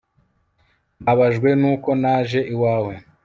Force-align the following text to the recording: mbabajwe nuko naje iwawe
mbabajwe 1.01 1.49
nuko 1.59 1.89
naje 2.01 2.39
iwawe 2.53 2.93